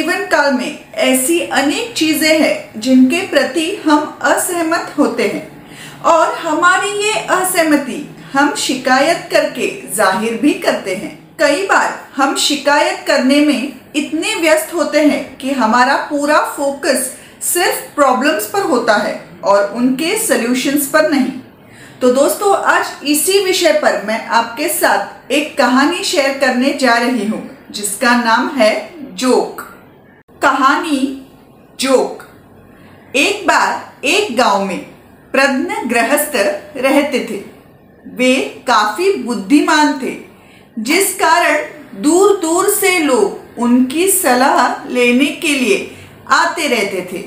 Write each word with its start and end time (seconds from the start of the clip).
जीवन 0.00 0.24
काल 0.26 0.52
में 0.52 0.92
ऐसी 1.04 1.38
अनेक 1.52 1.92
चीज़ें 1.96 2.38
हैं 2.40 2.80
जिनके 2.80 3.20
प्रति 3.28 3.64
हम 3.84 4.18
असहमत 4.24 4.94
होते 4.98 5.26
हैं। 5.28 6.00
और 6.04 6.32
हमारी 6.36 6.90
ये 6.98 7.12
असहमति 7.30 7.98
हम 8.32 8.54
शिकायत 8.56 9.28
करके 9.32 9.68
ज़ाहिर 9.96 10.38
भी 10.42 10.52
करते 10.56 10.94
हैं। 10.94 11.12
कई 11.40 11.66
बार 11.66 11.92
हम 12.16 12.34
शिकायत 12.38 13.04
करने 13.06 13.40
में 13.40 13.72
इतने 13.96 14.34
व्यस्त 14.36 14.74
होते 14.74 15.04
हैं 15.04 15.22
कि 15.38 15.52
हमारा 15.52 15.96
पूरा 16.10 16.40
फोकस 16.56 17.12
सिर्फ़ 17.44 17.94
प्रॉब्लम्स 17.94 18.46
पर 18.46 18.62
होता 18.64 18.96
है 18.98 19.14
और 19.44 19.72
उनके 19.76 20.16
सॉल्यूशंस 20.26 20.86
पर 20.88 21.10
नहीं। 21.10 21.32
तो 22.00 22.12
दोस्तों, 22.14 22.56
आज 22.56 23.06
इसी 23.06 23.44
विषय 23.44 23.78
पर 23.82 24.04
मैं 24.06 24.24
आपके 24.26 24.68
साथ 24.70 25.32
एक 25.32 25.56
कहानी 25.58 26.04
शेयर 26.04 26.38
करने 26.38 26.72
जा 26.74 26.96
रही 26.98 27.26
हूँ, 27.26 27.48
जिसका 27.70 28.22
नाम 28.24 28.48
है 28.58 28.74
जोक। 29.16 29.68
कहानी, 30.42 31.26
जोक। 31.80 32.22
एक 33.16 33.46
बार 33.46 34.06
एक 34.06 34.36
गाँव 34.36 34.64
में 34.64 34.78
प्रज्ञ 35.32 35.88
गृहस्थ 35.88 36.36
रहते 36.76 37.18
थे। 37.30 37.38
वे 38.14 38.34
काफ़ी 38.66 39.12
बुद्धिमान 39.12 39.92
थे, 40.02 40.14
जिस 40.78 41.14
कारण 41.14 42.00
दूर 42.02 42.36
दूर 42.36 42.68
से 42.68 42.98
लोग 42.98 43.60
उनकी 43.60 44.08
सलाह 44.10 44.88
लेने 44.88 45.26
के 45.26 45.48
लिए 45.48 45.90
आते 46.30 46.66
रहते 46.68 47.08
थे। 47.12 47.22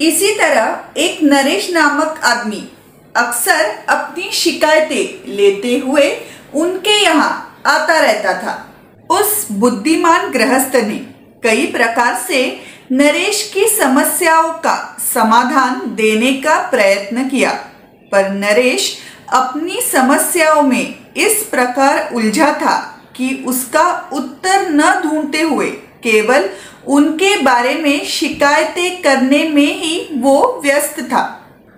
इसी 0.00 0.34
तरह 0.34 1.00
एक 1.00 1.22
नरेश 1.22 1.70
नामक 1.70 2.20
आदमी 2.24 2.68
अक्सर 3.16 3.64
अपनी 3.88 4.30
शिकायतें 4.32 5.32
लेते 5.32 5.76
हुए 5.78 6.10
उनके 6.54 7.02
यहाँ 7.02 7.62
आता 7.66 7.98
रहता 8.00 8.32
था। 8.34 8.54
उस 9.10 9.46
बुद्धिमान 9.52 10.30
गृहस्थ 10.30 10.76
ने 10.76 11.13
कई 11.44 11.66
प्रकार 11.66 12.14
से 12.28 12.40
नरेश 12.92 13.42
की 13.54 13.66
समस्याओं 13.68 14.50
का 14.58 14.76
समाधान 15.14 15.80
देने 15.94 16.32
का 16.32 16.56
प्रयत्न 16.70 17.28
किया, 17.28 17.50
पर 18.12 18.28
नरेश 18.30 18.96
अपनी 19.32 19.80
समस्याओं 19.82 20.62
में 20.62 20.94
इस 21.16 21.42
प्रकार 21.42 22.14
उलझा 22.14 22.52
था 22.52 22.76
कि 23.16 23.44
उसका 23.46 23.86
उत्तर 24.12 24.68
न 24.70 24.92
ढूंढते 25.02 25.40
हुए 25.40 25.66
केवल 26.04 26.48
उनके 26.86 27.36
बारे 27.42 27.74
में 27.74 28.04
शिकायतें 28.06 29.02
करने 29.02 29.42
में 29.48 29.74
ही 29.74 30.08
वो 30.14 30.40
व्यस्त 30.64 31.00
था। 31.02 31.22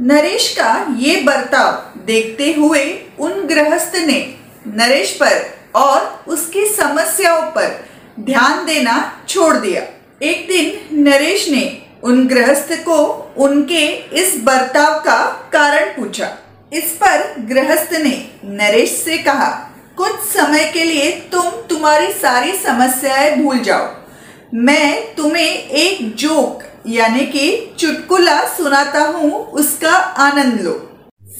नरेश 0.00 0.48
का 0.58 0.74
ये 0.98 1.20
बर्ताव 1.22 1.72
देखते 2.06 2.52
हुए 2.52 2.84
उन 3.20 3.46
गृहस्थ 3.46 3.96
ने 3.96 4.18
नरेश 4.66 5.12
पर 5.22 5.44
और 5.76 6.24
उसकी 6.28 6.66
समस्याओं 6.66 7.42
पर 7.50 7.89
ध्यान 8.20 8.64
देना 8.66 8.94
छोड़ 9.28 9.56
दिया। 9.56 9.82
एक 10.22 10.46
दिन 10.48 10.98
नरेश 11.04 11.48
ने 11.48 11.82
उन 12.02 12.26
गृहस्थ 12.28 12.72
को 12.84 12.96
उनके 13.36 13.86
इस 14.16 14.34
बर्ताव 14.42 14.98
का 15.00 15.18
कारण 15.52 15.90
पूछा। 15.90 16.28
इस 16.72 16.90
पर 17.02 17.34
गृहस्थ 17.40 17.92
ने 17.92 18.30
नरेश 18.44 18.90
से 18.90 19.18
कहा, 19.18 19.48
कुछ 19.96 20.20
समय 20.32 20.64
के 20.64 20.84
लिए 20.84 21.10
तुम 21.32 21.50
तुम्हारी 21.70 22.12
सारी 22.12 22.52
समस्याएँ 22.52 23.36
भूल 23.36 23.58
जाओ। 23.58 23.88
मैं 24.54 25.14
तुम्हें 25.14 25.46
एक 25.46 26.14
जोक, 26.16 26.62
यानी 26.86 27.26
कि 27.26 27.74
चुटकुला 27.78 28.40
सुनाता 28.48 29.00
हूँ, 29.00 29.32
उसका 29.46 29.94
आनंद 29.96 30.60
लो। 30.60 30.72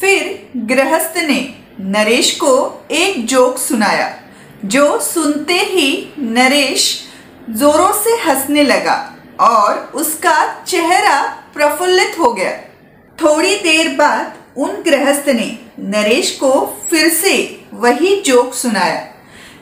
फिर 0.01 0.49
गृहस्थ 0.57 1.19
ने 1.19 1.55
नरेश 1.81 2.31
को 2.37 2.83
एक 2.91 3.27
जोक 3.27 3.59
सुनाया। 3.59 4.09
जो 4.65 5.01
सुनते 5.01 5.55
ही 5.55 6.15
नरेश 6.19 6.83
जोरों 7.51 7.93
से 7.93 8.11
हंसने 8.11 8.63
लगा 8.63 8.97
और 9.41 9.79
उसका 9.95 10.63
चेहरा 10.63 11.21
प्रफुल्लित 11.55 12.19
हो 12.19 12.33
गया। 12.33 12.53
थोड़ी 13.19 13.55
देर 13.57 13.89
बाद 13.97 14.35
उन 14.57 14.71
गृहस्थ 14.83 15.29
ने 15.29 15.59
नरेश 15.79 16.31
को 16.31 16.79
फिर 16.91 17.09
से 17.09 17.65
वही 17.75 18.21
जोक 18.21 18.55
सुनाया। 18.55 19.07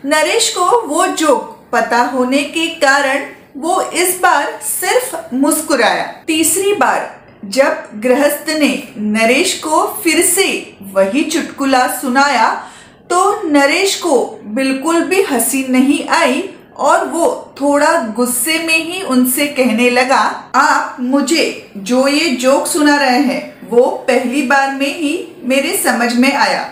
नरेश 0.05 0.55
को 0.59 0.65
वो 0.87 1.07
जोक 1.07 1.69
पता 1.73 1.99
होने 1.99 2.43
के 2.45 2.67
कारण 2.67 3.27
वो 3.57 3.81
इस 3.83 4.19
बार 4.21 4.61
सिर्फ़ 4.63 5.35
मुस्कुराया। 5.35 6.05
तीसरी 6.27 6.73
बार 6.73 7.21
जब 7.45 7.89
गृहस्थ 7.95 8.51
ने 8.51 8.89
नरेश 8.99 9.59
को 9.59 9.87
फिर 10.05 10.25
से 10.27 10.77
वही 10.83 11.25
चुटकुला 11.25 11.87
सुनाया 11.87 12.71
तो 13.11 13.49
नरेश 13.49 13.95
को 13.95 14.41
बिल्कुल 14.45 15.01
भी 15.01 15.23
हँसी 15.23 15.67
नहीं 15.69 16.09
आई 16.09 16.49
और 16.77 17.07
वो 17.09 17.55
थोड़ा 17.61 17.93
गुस्से 18.17 18.59
में 18.59 18.79
ही 18.79 19.03
उनसे 19.03 19.47
कहने 19.47 19.89
लगा, 19.91 20.19
आप 20.55 20.97
मुझे 21.01 21.71
जो 21.77 22.07
ये 22.09 22.31
जोक 22.37 22.67
सुना 22.67 22.97
रहे 22.97 23.21
हैं, 23.21 23.69
वो 23.71 23.87
पहली 24.09 24.43
बार 24.43 24.75
में 24.75 24.95
ही 24.95 25.37
मेरे 25.43 25.77
समझ 25.77 26.15
में 26.17 26.33
आया 26.35 26.65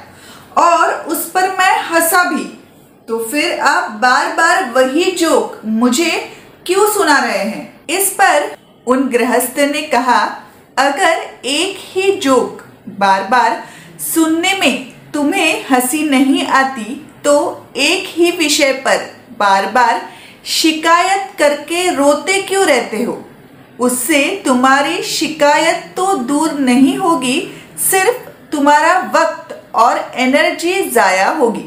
और 0.56 0.92
उस 1.08 1.30
पर 1.30 1.50
मैं 1.50 1.78
हंसा 1.82 2.22
भी। 2.24 2.44
तो 3.08 3.18
फिर 3.24 3.58
आप 3.60 3.90
बार 3.92 4.32
बार 4.32 4.70
वही 4.70 5.10
जोक 5.10 5.60
मुझे 5.64 6.10
क्यों 6.66 6.88
सुना 6.94 7.18
रहे 7.18 7.38
हैं? 7.38 7.80
इस 7.90 8.10
पर 8.10 8.56
उन 8.86 9.08
गृहस्थ 9.08 9.58
ने 9.60 9.82
कहा, 9.82 10.22
अगर 10.78 11.26
एक 11.44 11.76
ही 11.92 12.10
जोक 12.16 12.62
बार 12.98 13.22
बार 13.22 13.62
सुनने 14.14 14.52
में 14.60 14.95
तुम्हें 15.16 15.64
हँसी 15.70 16.02
नहीं 16.02 16.46
आती 16.46 16.94
तो 17.24 17.66
एक 17.76 18.08
ही 18.08 18.30
विषय 18.30 18.72
पर 18.72 18.98
बार 19.38 19.66
बार 19.66 20.00
शिकायत 20.44 21.30
करके 21.38 21.94
रोते 21.94 22.42
क्यों 22.42 22.64
रहते 22.66 23.02
हो? 23.02 23.24
उससे 23.80 24.42
तुम्हारी 24.44 25.02
शिकायत 25.02 25.94
तो 25.96 26.14
दूर 26.14 26.52
नहीं 26.52 26.96
होगी, 26.96 27.40
सिर्फ़ 27.90 28.28
तुम्हारा 28.52 28.98
वक्त 29.14 29.72
और 29.74 30.12
एनर्जी 30.14 30.82
जाया 30.90 31.28
होगी। 31.30 31.64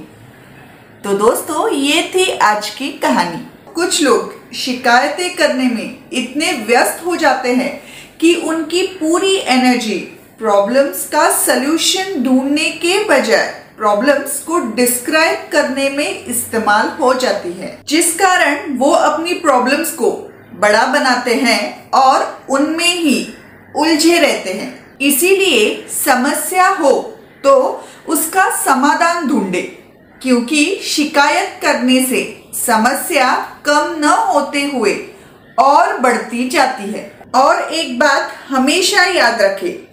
तो 1.04 1.14
दोस्तों, 1.14 1.70
ये 1.70 2.12
थी 2.16 2.30
आज 2.38 2.70
की 2.70 2.90
कहानी। 2.90 3.74
कुछ 3.74 4.02
लोग 4.04 4.54
शिकायतें 4.54 5.36
करने 5.36 5.64
में 5.64 5.98
इतने 6.14 6.52
व्यस्त 6.52 7.06
हो 7.06 7.16
जाते 7.16 7.56
हैं 7.56 7.82
कि 8.20 8.36
उनकी 8.36 8.88
पूरी 8.88 9.36
एनर्जी 9.36 10.19
प्रॉब्लम्स 10.40 11.04
का 11.06 11.30
सल्यूशन 11.38 12.24
ढूँढने 12.24 12.70
के 12.82 12.98
बजाय 13.04 13.48
प्रॉब्लम्स 13.78 14.38
को 14.40 14.60
डिस्क्राइब 14.76 15.40
करने 15.52 15.90
में 15.90 16.26
इस्तेमाल 16.26 16.90
हो 17.00 17.14
जाती 17.14 17.52
है। 17.54 17.72
जिस 17.88 18.14
कारण 18.16 18.78
वो 18.78 18.92
अपनी 18.92 19.34
प्रॉब्लम्स 19.40 19.92
को 19.94 20.12
बड़ा 20.54 20.86
बनाते 20.86 21.34
हैं 21.36 21.92
और 21.94 22.46
उनमें 22.50 22.86
ही 22.88 23.18
उलझे 23.76 24.20
रहते 24.20 24.54
हैं। 24.54 24.98
इसीलिए 25.02 25.68
समस्या 25.96 26.68
हो 26.70 26.92
तो 27.44 27.56
उसका 28.08 28.50
समाधान 28.56 29.28
ढूंढे, 29.28 29.62
क्योंकि 30.22 30.66
शिकायत 30.86 31.60
करने 31.62 32.02
से 32.06 32.24
समस्या 32.56 33.34
कम 33.66 33.96
न 34.00 34.16
होते 34.28 34.64
हुए 34.64 34.96
और 35.58 35.98
बढ़ती 36.00 36.50
जाती 36.50 36.92
है। 36.92 37.12
और 37.36 37.62
एक 37.64 37.98
बात 38.00 38.34
हमेशा 38.50 39.04
याद 39.06 39.42
रखें 39.42 39.89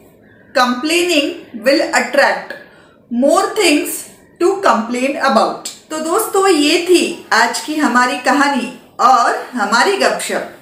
complaining 0.57 1.65
will 1.65 1.81
attract 1.81 2.53
more 3.11 3.55
things 3.59 4.05
to 4.41 4.53
complain 4.63 5.17
about 5.21 5.69
तो 5.91 5.99
दोस्तों, 6.01 6.47
ये 6.49 6.79
थी 6.89 7.27
आज 7.33 7.61
की 7.61 7.75
हमारी 7.77 8.19
कहानी 8.21 8.73
और 9.01 9.37
हमारी 9.53 9.97
गपशप। 9.97 10.56